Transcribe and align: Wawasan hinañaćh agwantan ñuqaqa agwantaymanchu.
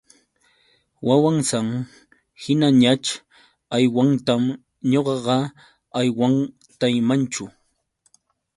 Wawasan 1.07 1.67
hinañaćh 2.41 3.11
agwantan 3.75 4.43
ñuqaqa 4.91 5.37
agwantaymanchu. 5.99 7.43